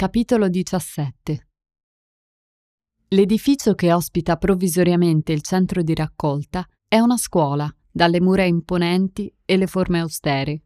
Capitolo 0.00 0.48
17 0.48 1.48
L'edificio 3.08 3.74
che 3.74 3.92
ospita 3.92 4.38
provvisoriamente 4.38 5.32
il 5.32 5.42
centro 5.42 5.82
di 5.82 5.94
raccolta 5.94 6.66
è 6.88 6.98
una 7.00 7.18
scuola, 7.18 7.70
dalle 7.90 8.18
mura 8.18 8.44
imponenti 8.44 9.30
e 9.44 9.58
le 9.58 9.66
forme 9.66 10.00
austere. 10.00 10.62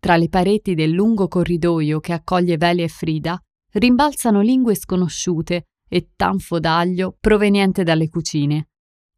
Tra 0.00 0.16
le 0.16 0.30
pareti 0.30 0.74
del 0.74 0.90
lungo 0.90 1.28
corridoio 1.28 2.00
che 2.00 2.14
accoglie 2.14 2.56
Veli 2.56 2.82
e 2.82 2.88
Frida 2.88 3.38
rimbalzano 3.72 4.40
lingue 4.40 4.74
sconosciute 4.74 5.66
e 5.86 6.12
tanfo 6.16 6.58
d'aglio 6.58 7.14
proveniente 7.20 7.82
dalle 7.82 8.08
cucine, 8.08 8.70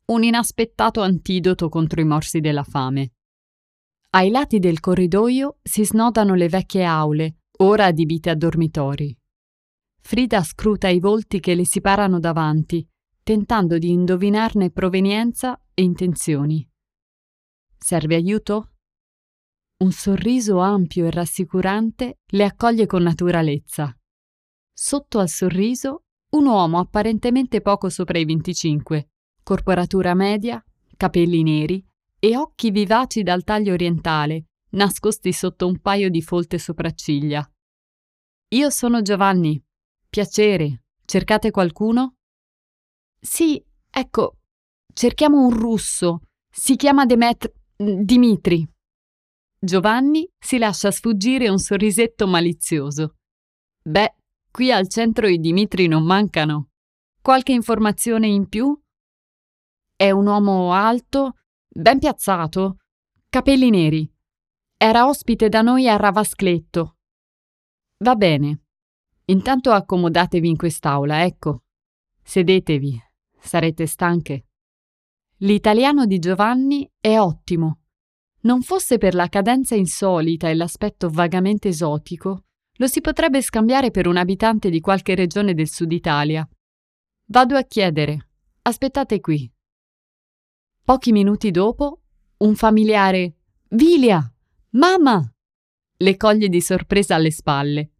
un 0.06 0.24
inaspettato 0.24 1.00
antidoto 1.00 1.68
contro 1.68 2.00
i 2.00 2.04
morsi 2.04 2.40
della 2.40 2.64
fame. 2.64 3.12
Ai 4.14 4.30
lati 4.30 4.58
del 4.58 4.80
corridoio 4.80 5.58
si 5.62 5.84
snodano 5.84 6.34
le 6.34 6.48
vecchie 6.48 6.82
aule, 6.82 7.36
ora 7.62 7.86
adibite 7.86 8.30
a 8.30 8.34
dormitori. 8.34 9.16
Frida 10.00 10.42
scruta 10.42 10.88
i 10.88 10.98
volti 10.98 11.40
che 11.40 11.54
le 11.54 11.66
si 11.66 11.80
parano 11.80 12.18
davanti, 12.18 12.86
tentando 13.22 13.78
di 13.78 13.90
indovinarne 13.90 14.70
provenienza 14.70 15.60
e 15.74 15.82
intenzioni. 15.82 16.66
Serve 17.76 18.14
aiuto? 18.14 18.72
Un 19.80 19.92
sorriso 19.92 20.58
ampio 20.58 21.06
e 21.06 21.10
rassicurante 21.10 22.20
le 22.26 22.44
accoglie 22.44 22.86
con 22.86 23.02
naturalezza. 23.02 23.94
Sotto 24.72 25.18
al 25.18 25.28
sorriso, 25.28 26.04
un 26.30 26.46
uomo 26.46 26.78
apparentemente 26.78 27.60
poco 27.60 27.88
sopra 27.88 28.18
i 28.18 28.24
25, 28.24 29.10
corporatura 29.42 30.14
media, 30.14 30.62
capelli 30.96 31.42
neri, 31.42 31.84
e 32.18 32.36
occhi 32.36 32.70
vivaci 32.70 33.22
dal 33.22 33.44
taglio 33.44 33.72
orientale, 33.72 34.49
nascosti 34.70 35.32
sotto 35.32 35.66
un 35.66 35.80
paio 35.80 36.10
di 36.10 36.22
folte 36.22 36.58
sopracciglia. 36.58 37.48
Io 38.48 38.70
sono 38.70 39.02
Giovanni. 39.02 39.62
Piacere. 40.08 40.84
Cercate 41.04 41.50
qualcuno? 41.50 42.16
Sì, 43.20 43.64
ecco, 43.88 44.38
cerchiamo 44.92 45.44
un 45.44 45.56
russo. 45.56 46.22
Si 46.50 46.76
chiama 46.76 47.06
Demet... 47.06 47.52
Dimitri. 47.76 48.68
Giovanni 49.58 50.28
si 50.38 50.58
lascia 50.58 50.90
sfuggire 50.90 51.48
un 51.48 51.58
sorrisetto 51.58 52.26
malizioso. 52.26 53.16
Beh, 53.82 54.14
qui 54.50 54.72
al 54.72 54.88
centro 54.88 55.26
i 55.26 55.38
Dimitri 55.38 55.86
non 55.86 56.04
mancano. 56.04 56.70
Qualche 57.22 57.52
informazione 57.52 58.26
in 58.26 58.48
più? 58.48 58.78
È 59.94 60.10
un 60.10 60.26
uomo 60.26 60.72
alto, 60.72 61.34
ben 61.68 61.98
piazzato, 61.98 62.78
capelli 63.28 63.70
neri. 63.70 64.10
Era 64.82 65.06
ospite 65.06 65.50
da 65.50 65.60
noi 65.60 65.86
a 65.90 65.96
Ravascletto. 65.96 66.96
Va 67.98 68.14
bene. 68.14 68.62
Intanto 69.26 69.72
accomodatevi 69.72 70.48
in 70.48 70.56
quest'aula, 70.56 71.22
ecco. 71.22 71.64
Sedetevi, 72.22 72.98
sarete 73.38 73.84
stanche. 73.84 74.46
L'italiano 75.40 76.06
di 76.06 76.18
Giovanni 76.18 76.90
è 76.98 77.18
ottimo. 77.18 77.80
Non 78.44 78.62
fosse 78.62 78.96
per 78.96 79.12
la 79.14 79.28
cadenza 79.28 79.74
insolita 79.74 80.48
e 80.48 80.54
l'aspetto 80.54 81.10
vagamente 81.10 81.68
esotico, 81.68 82.44
lo 82.78 82.86
si 82.86 83.02
potrebbe 83.02 83.42
scambiare 83.42 83.90
per 83.90 84.06
un 84.06 84.16
abitante 84.16 84.70
di 84.70 84.80
qualche 84.80 85.14
regione 85.14 85.52
del 85.52 85.68
sud 85.68 85.92
Italia. 85.92 86.48
Vado 87.26 87.54
a 87.54 87.64
chiedere. 87.64 88.28
Aspettate 88.62 89.20
qui. 89.20 89.52
Pochi 90.82 91.12
minuti 91.12 91.50
dopo, 91.50 92.00
un 92.38 92.54
familiare 92.54 93.34
Vilia! 93.68 94.34
Mamma! 94.72 95.20
le 95.96 96.16
coglie 96.16 96.48
di 96.48 96.60
sorpresa 96.60 97.16
alle 97.16 97.32
spalle. 97.32 97.90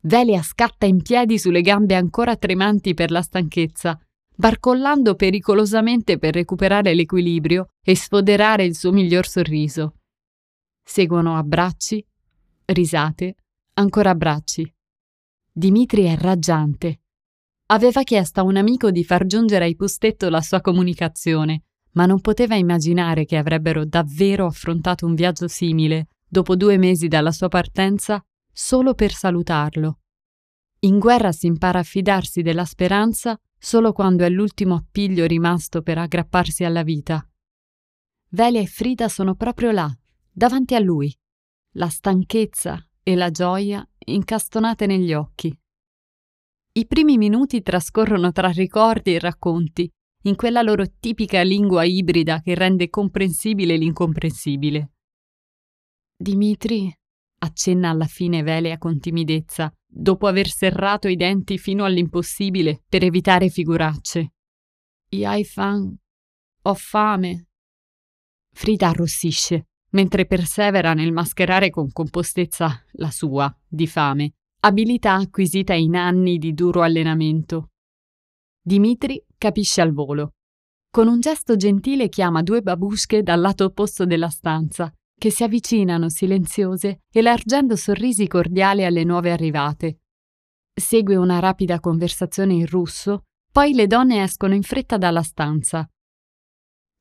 Velia 0.00 0.42
scatta 0.42 0.86
in 0.86 1.02
piedi 1.02 1.38
sulle 1.38 1.60
gambe 1.60 1.94
ancora 1.94 2.36
tremanti 2.36 2.94
per 2.94 3.10
la 3.10 3.20
stanchezza, 3.20 4.00
barcollando 4.34 5.14
pericolosamente 5.14 6.18
per 6.18 6.32
recuperare 6.32 6.94
l'equilibrio 6.94 7.72
e 7.82 7.94
sfoderare 7.94 8.64
il 8.64 8.74
suo 8.74 8.92
miglior 8.92 9.26
sorriso. 9.26 9.96
Seguono 10.82 11.36
abbracci, 11.36 12.04
risate, 12.64 13.36
ancora 13.74 14.10
abbracci. 14.10 14.74
Dimitri 15.52 16.04
è 16.04 16.16
raggiante. 16.16 17.00
Aveva 17.66 18.02
chiesto 18.04 18.40
a 18.40 18.44
un 18.44 18.56
amico 18.56 18.90
di 18.90 19.04
far 19.04 19.26
giungere 19.26 19.66
ai 19.66 19.76
Pustetto 19.76 20.30
la 20.30 20.40
sua 20.40 20.62
comunicazione 20.62 21.65
ma 21.96 22.06
non 22.06 22.20
poteva 22.20 22.54
immaginare 22.54 23.24
che 23.24 23.36
avrebbero 23.36 23.84
davvero 23.84 24.46
affrontato 24.46 25.06
un 25.06 25.14
viaggio 25.14 25.48
simile, 25.48 26.08
dopo 26.28 26.54
due 26.54 26.76
mesi 26.76 27.08
dalla 27.08 27.32
sua 27.32 27.48
partenza, 27.48 28.24
solo 28.52 28.94
per 28.94 29.12
salutarlo. 29.12 30.00
In 30.80 30.98
guerra 30.98 31.32
si 31.32 31.46
impara 31.46 31.80
a 31.80 31.82
fidarsi 31.82 32.42
della 32.42 32.64
speranza 32.64 33.38
solo 33.58 33.92
quando 33.92 34.24
è 34.24 34.28
l'ultimo 34.28 34.74
appiglio 34.74 35.24
rimasto 35.24 35.82
per 35.82 35.98
aggrapparsi 35.98 36.64
alla 36.64 36.82
vita. 36.82 37.26
Velia 38.30 38.60
e 38.60 38.66
Frida 38.66 39.08
sono 39.08 39.34
proprio 39.34 39.70
là, 39.70 39.90
davanti 40.30 40.74
a 40.74 40.78
lui, 40.78 41.14
la 41.72 41.88
stanchezza 41.88 42.86
e 43.02 43.14
la 43.14 43.30
gioia 43.30 43.86
incastonate 43.98 44.86
negli 44.86 45.14
occhi. 45.14 45.56
I 46.72 46.86
primi 46.86 47.16
minuti 47.16 47.62
trascorrono 47.62 48.32
tra 48.32 48.48
ricordi 48.48 49.14
e 49.14 49.18
racconti, 49.18 49.90
in 50.26 50.34
quella 50.34 50.60
loro 50.60 50.84
tipica 50.98 51.42
lingua 51.42 51.84
ibrida 51.84 52.40
che 52.40 52.54
rende 52.54 52.88
comprensibile 52.88 53.76
l'incomprensibile. 53.76 54.92
Dimitri, 56.16 56.92
accenna 57.38 57.90
alla 57.90 58.06
fine 58.06 58.42
Velia 58.42 58.76
con 58.78 58.98
timidezza, 58.98 59.72
dopo 59.86 60.26
aver 60.26 60.48
serrato 60.48 61.06
i 61.08 61.16
denti 61.16 61.58
fino 61.58 61.84
all'impossibile 61.84 62.82
per 62.88 63.04
evitare 63.04 63.48
figuracce. 63.48 64.32
Hai 65.10 65.44
fan. 65.44 65.96
Ho 66.62 66.74
fame. 66.74 67.46
Frida 68.52 68.88
arrossisce, 68.88 69.68
mentre 69.90 70.26
persevera 70.26 70.92
nel 70.92 71.12
mascherare 71.12 71.70
con 71.70 71.92
compostezza 71.92 72.84
la 72.92 73.10
sua, 73.10 73.54
di 73.68 73.86
fame, 73.86 74.32
abilità 74.60 75.14
acquisita 75.14 75.74
in 75.74 75.94
anni 75.94 76.38
di 76.38 76.52
duro 76.52 76.82
allenamento. 76.82 77.70
Dimitri 78.66 79.24
capisce 79.38 79.80
al 79.80 79.92
volo. 79.92 80.32
Con 80.90 81.06
un 81.06 81.20
gesto 81.20 81.54
gentile 81.54 82.08
chiama 82.08 82.42
due 82.42 82.62
babusche 82.62 83.22
dal 83.22 83.40
lato 83.40 83.66
opposto 83.66 84.04
della 84.04 84.28
stanza, 84.28 84.92
che 85.16 85.30
si 85.30 85.44
avvicinano 85.44 86.08
silenziose, 86.08 87.02
elargendo 87.12 87.76
sorrisi 87.76 88.26
cordiali 88.26 88.84
alle 88.84 89.04
nuove 89.04 89.30
arrivate. 89.30 90.00
Segue 90.74 91.14
una 91.14 91.38
rapida 91.38 91.78
conversazione 91.78 92.54
in 92.54 92.66
russo, 92.66 93.26
poi 93.52 93.72
le 93.72 93.86
donne 93.86 94.24
escono 94.24 94.54
in 94.54 94.64
fretta 94.64 94.96
dalla 94.98 95.22
stanza. 95.22 95.88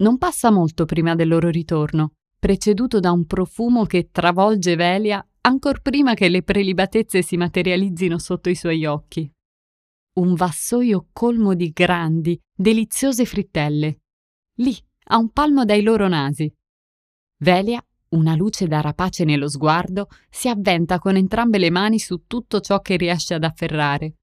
Non 0.04 0.20
passa 0.20 0.52
molto 0.52 0.86
prima 0.86 1.16
del 1.16 1.30
loro 1.30 1.50
ritorno, 1.50 2.12
preceduto 2.38 3.00
da 3.00 3.12
un 3.12 3.26
profumo 3.26 3.86
che 3.86 4.10
travolge 4.12 4.76
Velia 4.76 5.28
ancor 5.42 5.82
prima 5.82 6.14
che 6.14 6.30
le 6.30 6.44
prelibatezze 6.44 7.24
si 7.24 7.38
materializzino 7.38 8.20
sotto 8.20 8.50
i 8.52 8.56
suoi 8.56 8.86
occhi 8.86 9.28
un 10.16 10.34
vassoio 10.34 11.10
colmo 11.12 11.56
di 11.56 11.72
grandi, 11.72 12.40
deliziose 12.56 13.26
frittelle. 13.26 14.00
Lì, 14.60 14.76
a 15.08 15.18
un 15.18 15.32
palmo 15.32 15.66
dai 15.66 15.82
loro 15.82 16.08
nasi. 16.08 16.52
Velia, 17.40 17.86
una 18.10 18.36
luce 18.36 18.68
da 18.68 18.80
rapace 18.80 19.26
nello 19.26 19.50
sguardo, 19.50 20.08
si 20.30 20.48
avventa 20.48 21.00
con 21.00 21.18
entrambe 21.18 21.58
le 21.58 21.70
mani 21.70 22.00
su 22.00 22.24
tutto 22.28 22.62
ciò 22.62 22.80
che 22.80 22.96
riesce 22.96 23.34
ad 23.34 23.44
afferrare. 23.44 24.16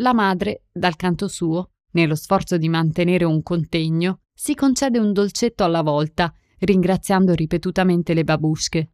La 0.00 0.14
madre, 0.14 0.66
dal 0.70 0.94
canto 0.94 1.26
suo, 1.26 1.72
nello 1.92 2.14
sforzo 2.14 2.56
di 2.56 2.68
mantenere 2.68 3.24
un 3.24 3.42
contegno, 3.42 4.20
si 4.32 4.54
concede 4.54 5.00
un 5.00 5.12
dolcetto 5.12 5.64
alla 5.64 5.82
volta, 5.82 6.32
ringraziando 6.60 7.34
ripetutamente 7.34 8.14
le 8.14 8.22
babusche. 8.22 8.92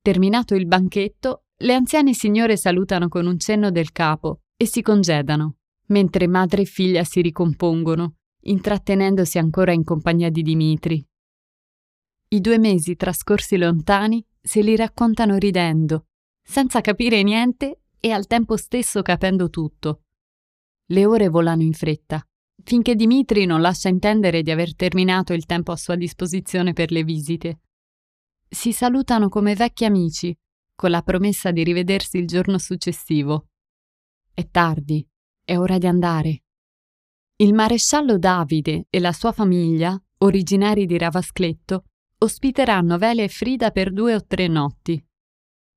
Terminato 0.00 0.54
il 0.54 0.66
banchetto, 0.66 1.46
le 1.56 1.74
anziane 1.74 2.14
signore 2.14 2.56
salutano 2.56 3.08
con 3.08 3.26
un 3.26 3.36
cenno 3.40 3.72
del 3.72 3.90
capo 3.90 4.42
e 4.60 4.66
si 4.66 4.82
congedano, 4.82 5.58
mentre 5.86 6.26
madre 6.26 6.62
e 6.62 6.64
figlia 6.64 7.04
si 7.04 7.22
ricompongono, 7.22 8.16
intrattenendosi 8.40 9.38
ancora 9.38 9.72
in 9.72 9.84
compagnia 9.84 10.30
di 10.30 10.42
Dimitri. 10.42 11.06
I 12.30 12.40
due 12.40 12.58
mesi 12.58 12.96
trascorsi 12.96 13.56
lontani 13.56 14.24
se 14.42 14.60
li 14.60 14.74
raccontano 14.74 15.36
ridendo, 15.36 16.08
senza 16.42 16.80
capire 16.80 17.22
niente 17.22 17.82
e 18.00 18.10
al 18.10 18.26
tempo 18.26 18.56
stesso 18.56 19.00
capendo 19.02 19.48
tutto. 19.48 20.02
Le 20.86 21.06
ore 21.06 21.28
volano 21.28 21.62
in 21.62 21.72
fretta, 21.72 22.26
finché 22.64 22.96
Dimitri 22.96 23.44
non 23.44 23.60
lascia 23.60 23.88
intendere 23.88 24.42
di 24.42 24.50
aver 24.50 24.74
terminato 24.74 25.34
il 25.34 25.46
tempo 25.46 25.70
a 25.70 25.76
sua 25.76 25.94
disposizione 25.94 26.72
per 26.72 26.90
le 26.90 27.04
visite. 27.04 27.60
Si 28.48 28.72
salutano 28.72 29.28
come 29.28 29.54
vecchi 29.54 29.84
amici, 29.84 30.36
con 30.74 30.90
la 30.90 31.02
promessa 31.02 31.52
di 31.52 31.62
rivedersi 31.62 32.18
il 32.18 32.26
giorno 32.26 32.58
successivo. 32.58 33.50
È 34.38 34.48
tardi, 34.50 35.04
è 35.44 35.58
ora 35.58 35.78
di 35.78 35.88
andare. 35.88 36.44
Il 37.38 37.52
maresciallo 37.54 38.18
Davide 38.18 38.86
e 38.88 39.00
la 39.00 39.10
sua 39.10 39.32
famiglia, 39.32 40.00
originari 40.18 40.86
di 40.86 40.96
Ravascletto, 40.96 41.86
ospiteranno 42.18 42.98
Vele 42.98 43.24
e 43.24 43.28
Frida 43.28 43.72
per 43.72 43.92
due 43.92 44.14
o 44.14 44.24
tre 44.24 44.46
notti. 44.46 45.04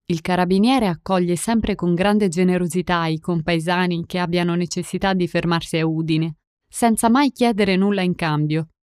Il 0.05 0.21
carabiniere 0.21 0.85
accoglie 0.85 1.37
sempre 1.37 1.73
con 1.73 1.95
grande 1.95 2.27
generosità 2.27 3.07
i 3.07 3.17
compaesani 3.17 4.05
che 4.05 4.19
abbiano 4.19 4.53
necessità 4.53 5.15
di 5.15 5.27
fermarsi 5.27 5.77
a 5.77 5.87
Udine, 5.87 6.35
senza 6.69 7.09
mai 7.09 7.31
chiedere 7.31 7.75
nulla 7.75 8.03
in 8.03 8.13
cambio. 8.13 8.73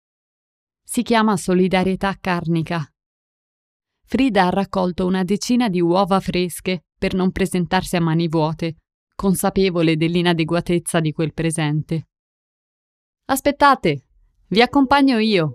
Si 0.82 1.02
chiama 1.02 1.36
solidarietà 1.36 2.16
carnica. 2.20 2.84
Frida 4.04 4.46
ha 4.46 4.50
raccolto 4.50 5.06
una 5.06 5.22
decina 5.22 5.69
di 5.69 5.81
uova 5.81 6.19
fresche 6.19 6.86
per 6.98 7.14
non 7.14 7.31
presentarsi 7.31 7.94
a 7.94 8.00
mani 8.00 8.26
vuote, 8.26 8.78
consapevole 9.19 9.97
dell'inadeguatezza 9.97 11.00
di 11.00 11.11
quel 11.11 11.35
presente. 11.35 12.06
Aspettate, 13.25 14.05
vi 14.50 14.62
accompagno 14.62 15.19
io. 15.19 15.55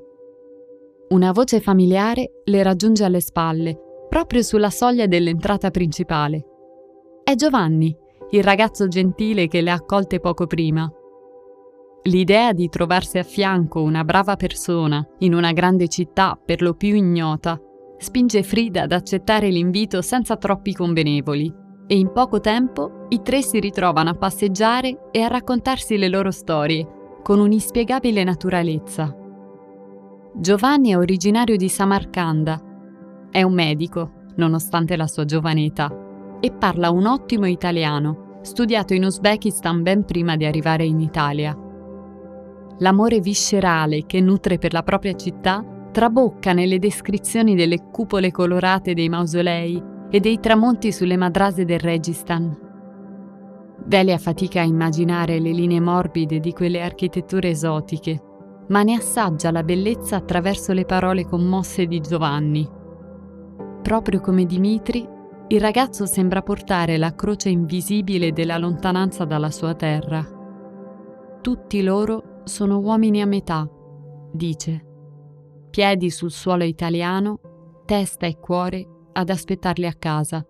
Una 1.11 1.31
voce 1.31 1.61
familiare 1.61 2.41
le 2.43 2.61
raggiunge 2.61 3.05
alle 3.05 3.21
spalle, 3.21 3.79
proprio 4.09 4.41
sulla 4.41 4.69
soglia 4.69 5.07
dell'entrata 5.07 5.71
principale. 5.71 6.43
È 7.23 7.35
Giovanni, 7.35 7.95
il 8.31 8.43
ragazzo 8.43 8.89
gentile 8.89 9.47
che 9.47 9.61
le 9.61 9.71
ha 9.71 9.75
accolte 9.75 10.19
poco 10.19 10.45
prima. 10.45 10.91
L'idea 12.03 12.51
di 12.51 12.67
trovarsi 12.67 13.17
a 13.17 13.23
fianco 13.23 13.81
una 13.81 14.03
brava 14.03 14.35
persona 14.35 15.07
in 15.19 15.33
una 15.33 15.53
grande 15.53 15.87
città 15.87 16.37
per 16.37 16.61
lo 16.61 16.73
più 16.73 16.95
ignota 16.95 17.57
spinge 17.97 18.43
Frida 18.43 18.81
ad 18.81 18.91
accettare 18.91 19.47
l'invito 19.47 20.01
senza 20.01 20.35
troppi 20.35 20.73
convenevoli 20.73 21.61
e 21.87 21.97
in 21.97 22.11
poco 22.11 22.39
tempo 22.39 23.02
i 23.13 23.21
tre 23.21 23.43
si 23.43 23.59
ritrovano 23.59 24.09
a 24.09 24.15
passeggiare 24.15 25.09
e 25.11 25.21
a 25.21 25.27
raccontarsi 25.27 25.97
le 25.97 26.07
loro 26.07 26.31
storie 26.31 27.19
con 27.21 27.39
un'inspiegabile 27.39 28.23
naturalezza. 28.23 29.15
Giovanni 30.33 30.89
è 30.89 30.97
originario 30.97 31.55
di 31.55 31.69
Samarcanda, 31.69 32.59
è 33.29 33.43
un 33.43 33.53
medico, 33.53 34.11
nonostante 34.37 34.95
la 34.95 35.05
sua 35.05 35.25
giovane 35.25 35.65
età, 35.65 35.95
e 36.39 36.51
parla 36.51 36.89
un 36.89 37.05
ottimo 37.05 37.45
italiano, 37.45 38.39
studiato 38.41 38.95
in 38.95 39.03
Uzbekistan 39.03 39.83
ben 39.83 40.05
prima 40.05 40.35
di 40.35 40.45
arrivare 40.45 40.83
in 40.83 40.99
Italia. 40.99 41.55
L'amore 42.79 43.19
viscerale 43.19 44.07
che 44.07 44.21
nutre 44.21 44.57
per 44.57 44.73
la 44.73 44.81
propria 44.81 45.13
città 45.13 45.63
trabocca 45.91 46.51
nelle 46.51 46.79
descrizioni 46.79 47.53
delle 47.53 47.91
cupole 47.91 48.31
colorate 48.31 48.95
dei 48.95 49.07
mausolei 49.07 49.81
e 50.09 50.19
dei 50.19 50.39
tramonti 50.39 50.91
sulle 50.91 51.15
madrase 51.15 51.63
del 51.63 51.79
Registan. 51.79 52.71
Velia 53.85 54.17
fatica 54.17 54.61
a 54.61 54.65
immaginare 54.65 55.39
le 55.39 55.51
linee 55.51 55.79
morbide 55.79 56.39
di 56.39 56.53
quelle 56.53 56.81
architetture 56.81 57.49
esotiche, 57.49 58.21
ma 58.69 58.83
ne 58.83 58.95
assaggia 58.95 59.51
la 59.51 59.63
bellezza 59.63 60.15
attraverso 60.15 60.73
le 60.73 60.85
parole 60.85 61.25
commosse 61.25 61.85
di 61.85 61.99
Giovanni. 61.99 62.67
Proprio 63.81 64.21
come 64.21 64.45
Dimitri, 64.45 65.07
il 65.49 65.59
ragazzo 65.59 66.05
sembra 66.05 66.41
portare 66.41 66.97
la 66.97 67.13
croce 67.13 67.49
invisibile 67.49 68.31
della 68.31 68.57
lontananza 68.57 69.25
dalla 69.25 69.51
sua 69.51 69.75
terra. 69.75 70.25
Tutti 71.41 71.83
loro 71.83 72.41
sono 72.45 72.79
uomini 72.79 73.21
a 73.21 73.25
metà, 73.25 73.69
dice 74.31 74.91
piedi 75.73 76.11
sul 76.11 76.29
suolo 76.29 76.63
italiano, 76.65 77.39
testa 77.85 78.27
e 78.27 78.37
cuore 78.37 78.87
ad 79.13 79.31
aspettarli 79.31 79.87
a 79.87 79.93
casa. 79.93 80.45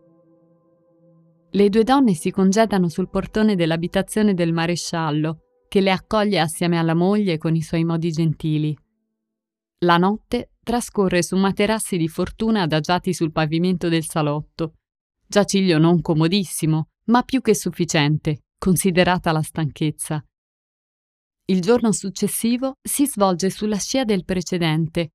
Le 1.55 1.69
due 1.69 1.83
donne 1.83 2.15
si 2.15 2.31
congedano 2.31 2.89
sul 2.89 3.09
portone 3.09 3.55
dell'abitazione 3.55 4.33
del 4.33 4.51
maresciallo, 4.51 5.41
che 5.67 5.81
le 5.81 5.91
accoglie 5.91 6.39
assieme 6.39 6.79
alla 6.79 6.95
moglie 6.95 7.37
con 7.37 7.55
i 7.55 7.61
suoi 7.61 7.83
modi 7.83 8.11
gentili. 8.11 8.75
La 9.85 9.97
notte 9.97 10.53
trascorre 10.63 11.21
su 11.21 11.35
materassi 11.35 11.95
di 11.95 12.07
fortuna 12.07 12.63
adagiati 12.63 13.13
sul 13.13 13.31
pavimento 13.31 13.87
del 13.87 14.03
salotto. 14.03 14.77
Giaciglio 15.27 15.77
non 15.77 16.01
comodissimo, 16.01 16.87
ma 17.05 17.21
più 17.21 17.39
che 17.41 17.53
sufficiente, 17.53 18.45
considerata 18.57 19.31
la 19.31 19.43
stanchezza. 19.43 20.25
Il 21.45 21.61
giorno 21.61 21.91
successivo 21.91 22.77
si 22.81 23.05
svolge 23.05 23.51
sulla 23.51 23.77
scia 23.77 24.05
del 24.05 24.25
precedente. 24.25 25.11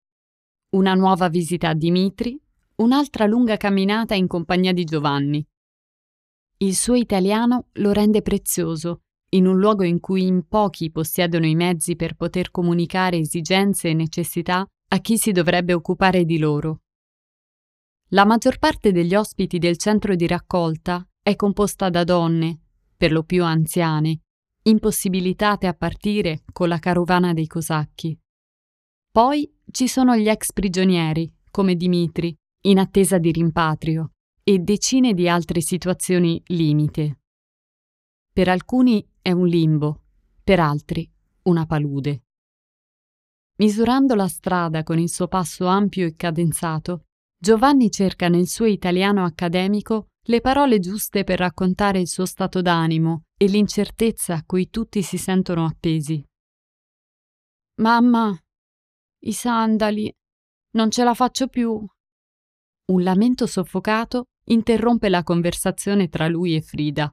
Una 0.76 0.94
nuova 0.94 1.28
visita 1.28 1.70
a 1.70 1.74
Dimitri, 1.74 2.40
un'altra 2.76 3.26
lunga 3.26 3.56
camminata 3.56 4.14
in 4.14 4.28
compagnia 4.28 4.72
di 4.72 4.84
Giovanni. 4.84 5.44
Il 6.60 6.74
suo 6.74 6.96
italiano 6.96 7.68
lo 7.74 7.92
rende 7.92 8.20
prezioso, 8.20 9.02
in 9.30 9.46
un 9.46 9.58
luogo 9.60 9.84
in 9.84 10.00
cui 10.00 10.26
in 10.26 10.48
pochi 10.48 10.90
possiedono 10.90 11.46
i 11.46 11.54
mezzi 11.54 11.94
per 11.94 12.16
poter 12.16 12.50
comunicare 12.50 13.18
esigenze 13.18 13.90
e 13.90 13.94
necessità 13.94 14.66
a 14.88 14.98
chi 14.98 15.18
si 15.18 15.30
dovrebbe 15.30 15.72
occupare 15.72 16.24
di 16.24 16.36
loro. 16.38 16.80
La 18.08 18.24
maggior 18.24 18.58
parte 18.58 18.90
degli 18.90 19.14
ospiti 19.14 19.58
del 19.58 19.76
centro 19.76 20.16
di 20.16 20.26
raccolta 20.26 21.06
è 21.22 21.36
composta 21.36 21.90
da 21.90 22.02
donne, 22.02 22.62
per 22.96 23.12
lo 23.12 23.22
più 23.22 23.44
anziane, 23.44 24.22
impossibilitate 24.62 25.68
a 25.68 25.74
partire 25.74 26.42
con 26.52 26.66
la 26.66 26.80
carovana 26.80 27.32
dei 27.34 27.46
cosacchi. 27.46 28.18
Poi 29.12 29.48
ci 29.70 29.86
sono 29.86 30.16
gli 30.16 30.28
ex 30.28 30.52
prigionieri, 30.52 31.32
come 31.52 31.76
Dimitri, 31.76 32.36
in 32.62 32.78
attesa 32.78 33.18
di 33.18 33.30
rimpatrio, 33.30 34.14
e 34.48 34.60
decine 34.60 35.12
di 35.12 35.28
altre 35.28 35.60
situazioni 35.60 36.42
limite. 36.46 37.18
Per 38.32 38.48
alcuni 38.48 39.06
è 39.20 39.30
un 39.30 39.46
limbo, 39.46 40.04
per 40.42 40.58
altri 40.58 41.06
una 41.42 41.66
palude. 41.66 42.22
Misurando 43.56 44.14
la 44.14 44.26
strada 44.26 44.84
con 44.84 44.98
il 44.98 45.10
suo 45.10 45.28
passo 45.28 45.66
ampio 45.66 46.06
e 46.06 46.16
cadenzato, 46.16 47.08
Giovanni 47.38 47.90
cerca 47.90 48.28
nel 48.28 48.46
suo 48.46 48.64
italiano 48.64 49.22
accademico 49.22 50.12
le 50.22 50.40
parole 50.40 50.78
giuste 50.78 51.24
per 51.24 51.40
raccontare 51.40 52.00
il 52.00 52.08
suo 52.08 52.24
stato 52.24 52.62
d'animo 52.62 53.24
e 53.36 53.48
l'incertezza 53.48 54.32
a 54.32 54.44
cui 54.46 54.70
tutti 54.70 55.02
si 55.02 55.18
sentono 55.18 55.66
appesi. 55.66 56.24
Mamma, 57.82 58.34
i 59.24 59.32
sandali, 59.34 60.10
non 60.70 60.90
ce 60.90 61.04
la 61.04 61.12
faccio 61.12 61.48
più. 61.48 61.86
Un 62.90 63.02
lamento 63.02 63.46
soffocato 63.46 64.24
interrompe 64.48 65.08
la 65.08 65.22
conversazione 65.22 66.08
tra 66.08 66.28
lui 66.28 66.54
e 66.54 66.60
Frida. 66.60 67.12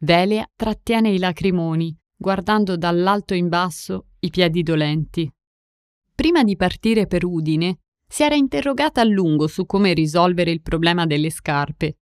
Velia 0.00 0.48
trattiene 0.54 1.10
i 1.10 1.18
lacrimoni, 1.18 1.96
guardando 2.16 2.76
dall'alto 2.76 3.34
in 3.34 3.48
basso 3.48 4.08
i 4.20 4.30
piedi 4.30 4.62
dolenti. 4.62 5.30
Prima 6.14 6.42
di 6.42 6.56
partire 6.56 7.06
per 7.06 7.24
Udine, 7.24 7.78
si 8.06 8.22
era 8.22 8.34
interrogata 8.34 9.00
a 9.00 9.04
lungo 9.04 9.46
su 9.46 9.66
come 9.66 9.92
risolvere 9.92 10.50
il 10.50 10.62
problema 10.62 11.06
delle 11.06 11.30
scarpe 11.30 11.98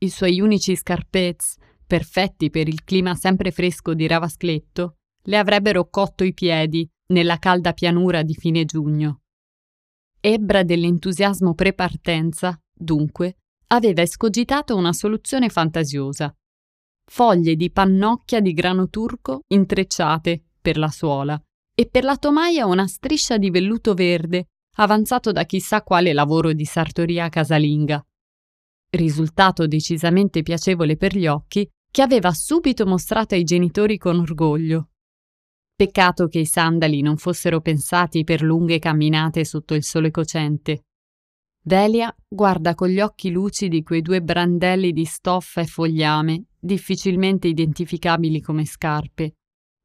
i 0.00 0.10
suoi 0.10 0.40
unici 0.40 0.76
scarpez, 0.76 1.56
perfetti 1.84 2.50
per 2.50 2.68
il 2.68 2.84
clima 2.84 3.16
sempre 3.16 3.50
fresco 3.50 3.94
di 3.94 4.06
Ravascletto, 4.06 4.98
le 5.22 5.36
avrebbero 5.36 5.88
cotto 5.88 6.22
i 6.22 6.32
piedi 6.32 6.88
nella 7.06 7.38
calda 7.38 7.72
pianura 7.72 8.22
di 8.22 8.34
fine 8.34 8.64
giugno. 8.64 9.22
Ebbra 10.20 10.62
dell'entusiasmo 10.62 11.54
pre-partenza, 11.54 12.60
dunque, 12.72 13.37
aveva 13.68 14.02
escogitato 14.02 14.76
una 14.76 14.92
soluzione 14.92 15.48
fantasiosa. 15.48 16.34
Foglie 17.10 17.56
di 17.56 17.70
pannocchia 17.70 18.40
di 18.40 18.52
grano 18.52 18.88
turco 18.88 19.40
intrecciate 19.48 20.44
per 20.60 20.76
la 20.76 20.90
suola 20.90 21.40
e 21.74 21.86
per 21.86 22.04
la 22.04 22.16
tomaia 22.16 22.66
una 22.66 22.86
striscia 22.86 23.38
di 23.38 23.50
velluto 23.50 23.94
verde 23.94 24.48
avanzato 24.76 25.32
da 25.32 25.44
chissà 25.44 25.82
quale 25.82 26.12
lavoro 26.12 26.52
di 26.52 26.64
sartoria 26.64 27.28
casalinga 27.28 28.04
risultato 28.90 29.66
decisamente 29.66 30.42
piacevole 30.42 30.96
per 30.96 31.16
gli 31.16 31.26
occhi, 31.26 31.68
che 31.90 32.02
aveva 32.02 32.32
subito 32.32 32.86
mostrato 32.86 33.34
ai 33.34 33.44
genitori 33.44 33.98
con 33.98 34.18
orgoglio. 34.18 34.90
Peccato 35.74 36.26
che 36.26 36.40
i 36.40 36.46
sandali 36.46 37.02
non 37.02 37.16
fossero 37.16 37.60
pensati 37.60 38.24
per 38.24 38.42
lunghe 38.42 38.78
camminate 38.78 39.44
sotto 39.44 39.74
il 39.74 39.84
sole 39.84 40.10
cocente. 40.10 40.86
Delia 41.68 42.16
guarda 42.26 42.74
con 42.74 42.88
gli 42.88 42.98
occhi 42.98 43.30
lucidi 43.30 43.82
quei 43.82 44.00
due 44.00 44.22
brandelli 44.22 44.90
di 44.90 45.04
stoffa 45.04 45.60
e 45.60 45.66
fogliame, 45.66 46.44
difficilmente 46.58 47.46
identificabili 47.46 48.40
come 48.40 48.64
scarpe. 48.64 49.34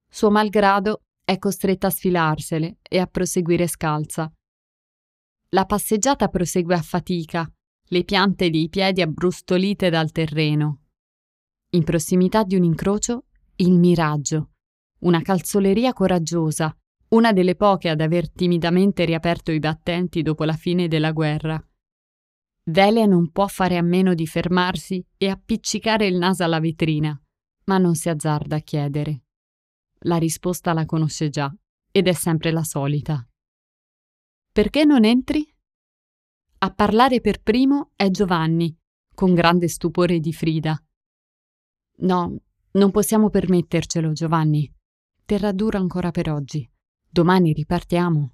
Suo 0.10 0.32
malgrado 0.32 1.02
è 1.26 1.38
costretta 1.38 1.88
a 1.88 1.90
sfilarsele 1.90 2.78
e 2.82 3.00
a 3.00 3.06
proseguire 3.06 3.68
scalza. 3.68 4.32
La 5.50 5.66
passeggiata 5.66 6.30
prosegue 6.30 6.74
a 6.74 6.82
fatica, 6.82 7.52
le 7.90 8.04
piante 8.06 8.50
dei 8.50 8.70
piedi 8.70 9.02
abbrustolite 9.02 9.90
dal 9.90 10.14
terreno. 10.14 10.84
In 11.72 11.84
prossimità 11.84 12.44
di 12.44 12.56
un 12.56 12.64
incrocio, 12.64 13.26
il 13.58 13.78
miraggio, 13.78 14.52
una 15.00 15.22
calzoleria 15.22 15.92
coraggiosa, 15.92 16.74
una 17.10 17.34
delle 17.34 17.58
poche 17.58 17.90
ad 17.90 18.00
aver 18.00 18.32
timidamente 18.32 19.04
riaperto 19.04 19.52
i 19.52 19.60
battenti 19.60 20.22
dopo 20.22 20.46
la 20.46 20.54
fine 20.54 20.88
della 20.88 21.12
guerra. 21.12 21.62
Velia 22.66 23.06
non 23.06 23.32
può 23.32 23.48
fare 23.48 23.78
a 23.78 23.82
meno 23.82 24.14
di 24.14 24.26
fermarsi 24.26 25.06
e 25.18 25.28
appiccicare 25.28 26.08
il 26.08 26.18
naso 26.18 26.44
alla 26.44 26.62
vetrina, 26.62 27.20
ma 27.66 27.78
non 27.78 27.96
si 27.96 28.08
azzarda 28.08 28.58
a 28.58 28.62
chiedere. 28.62 29.24
La 30.06 30.18
risposta 30.18 30.72
la 30.74 30.86
conosce 30.86 31.30
già 31.30 31.54
ed 31.92 32.08
è 32.08 32.14
sempre 32.14 32.52
la 32.52 32.64
solita. 32.64 33.26
Perché 34.52 34.86
non 34.86 35.04
entri? 35.04 35.46
A 36.60 36.74
parlare 36.74 37.20
per 37.20 37.42
primo 37.42 37.92
è 37.96 38.10
Giovanni, 38.10 38.76
con 39.14 39.34
grande 39.34 39.68
stupore 39.68 40.20
di 40.20 40.32
Frida. 40.32 40.82
No, 41.98 42.38
non 42.72 42.92
possiamo 42.92 43.30
permettercelo, 43.30 44.14
Giovanni. 44.14 44.74
Terrà 45.26 45.52
duro 45.52 45.78
ancora 45.78 46.12
per 46.12 46.30
oggi. 46.32 46.70
Domani 47.10 47.52
ripartiamo. 47.52 48.33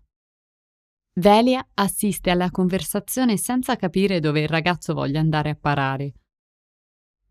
Velia 1.20 1.68
assiste 1.74 2.30
alla 2.30 2.50
conversazione 2.50 3.36
senza 3.36 3.76
capire 3.76 4.22
dove 4.22 4.40
il 4.40 4.48
ragazzo 4.48 4.94
voglia 4.94 5.20
andare 5.20 5.50
a 5.50 5.56
parare. 5.56 6.14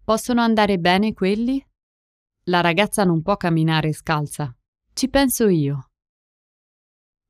Possono 0.05 0.43
andare 0.43 0.79
bene 0.79 1.15
quelli? 1.15 1.65
La 2.45 2.61
ragazza 2.61 3.05
non 3.05 3.23
può 3.23 3.39
camminare 3.39 3.95
scalza. 3.95 4.55
Ci 4.93 5.09
penso 5.09 5.49
io. 5.49 5.91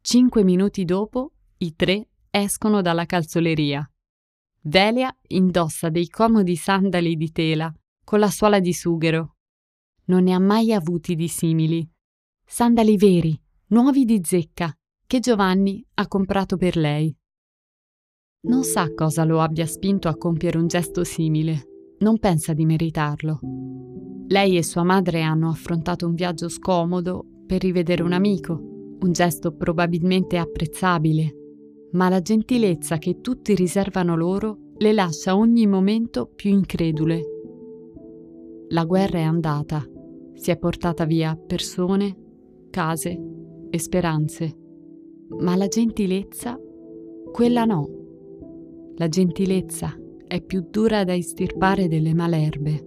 Cinque 0.00 0.42
minuti 0.42 0.84
dopo, 0.84 1.32
i 1.58 1.76
tre 1.76 2.08
escono 2.28 2.82
dalla 2.82 3.06
calzoleria. 3.06 3.88
Velia 4.62 5.16
indossa 5.28 5.90
dei 5.90 6.08
comodi 6.08 6.56
sandali 6.56 7.14
di 7.14 7.30
tela 7.30 7.72
con 8.02 8.18
la 8.18 8.30
suola 8.30 8.58
di 8.58 8.72
sughero. 8.72 9.36
Non 10.06 10.24
ne 10.24 10.32
ha 10.32 10.40
mai 10.40 10.72
avuti 10.72 11.14
di 11.14 11.28
simili. 11.28 11.88
Sandali 12.44 12.96
veri, 12.96 13.40
nuovi 13.66 14.04
di 14.04 14.20
zecca, 14.24 14.76
che 15.08 15.20
Giovanni 15.20 15.82
ha 15.94 16.06
comprato 16.06 16.58
per 16.58 16.76
lei. 16.76 17.16
Non 18.42 18.62
sa 18.62 18.92
cosa 18.92 19.24
lo 19.24 19.40
abbia 19.40 19.64
spinto 19.64 20.06
a 20.06 20.18
compiere 20.18 20.58
un 20.58 20.66
gesto 20.66 21.02
simile, 21.02 21.94
non 22.00 22.18
pensa 22.18 22.52
di 22.52 22.66
meritarlo. 22.66 23.40
Lei 24.26 24.58
e 24.58 24.62
sua 24.62 24.82
madre 24.82 25.22
hanno 25.22 25.48
affrontato 25.48 26.06
un 26.06 26.12
viaggio 26.12 26.50
scomodo 26.50 27.24
per 27.46 27.62
rivedere 27.62 28.02
un 28.02 28.12
amico, 28.12 28.52
un 29.00 29.10
gesto 29.12 29.56
probabilmente 29.56 30.36
apprezzabile, 30.36 31.34
ma 31.92 32.10
la 32.10 32.20
gentilezza 32.20 32.98
che 32.98 33.22
tutti 33.22 33.54
riservano 33.54 34.14
loro 34.14 34.74
le 34.76 34.92
lascia 34.92 35.34
ogni 35.34 35.66
momento 35.66 36.30
più 36.36 36.50
incredule. 36.50 37.22
La 38.68 38.84
guerra 38.84 39.20
è 39.20 39.22
andata, 39.22 39.82
si 40.34 40.50
è 40.50 40.58
portata 40.58 41.06
via 41.06 41.34
persone, 41.34 42.14
case 42.68 43.18
e 43.70 43.78
speranze 43.78 44.66
ma 45.28 45.56
la 45.56 45.68
gentilezza, 45.68 46.58
quella 47.32 47.64
no. 47.64 47.88
La 48.96 49.08
gentilezza 49.08 49.96
è 50.26 50.42
più 50.42 50.66
dura 50.68 51.04
da 51.04 51.14
estirpare 51.14 51.88
delle 51.88 52.14
malerbe. 52.14 52.86